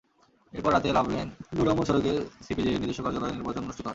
এরপর 0.53 0.71
রাতে 0.73 0.87
লাভলেন 0.97 1.27
নূর 1.55 1.67
আহমদ 1.67 1.85
সড়কের 1.89 2.17
সিপিজেএর 2.45 2.81
নিজস্ব 2.81 3.01
কার্যালয়ে 3.05 3.35
নির্বাচন 3.35 3.63
অনুষ্ঠিত 3.63 3.79
হয়। 3.79 3.89